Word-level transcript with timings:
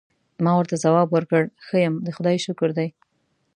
ما 0.43 0.51
ورته 0.57 0.75
ځواب 0.83 1.07
ورکړ: 1.11 1.43
ښه 1.65 1.77
یم، 1.83 1.95
د 2.05 2.07
خدای 2.15 2.37
شکر 2.45 2.69
دی. 2.77 2.89